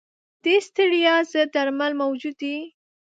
[0.43, 2.55] د ستړیا ضد درمل موجود دي.